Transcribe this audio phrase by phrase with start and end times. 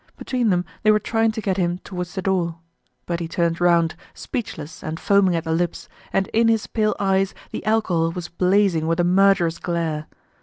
[0.17, 2.55] Between them they were trying to get him towards the door.
[3.05, 7.35] But he turned round, speechless and foaming at the lips, and in his pale eyes
[7.51, 10.07] the alcohol was blazing with a murderous glare.